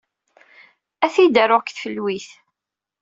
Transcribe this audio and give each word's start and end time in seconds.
Ad 1.05 1.11
t-id-aruɣ 1.13 1.61
deg 1.63 1.69
tfelwit. 1.71 2.29